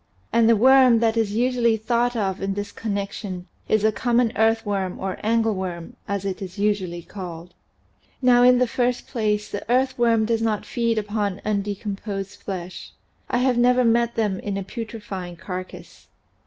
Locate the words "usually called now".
6.57-8.41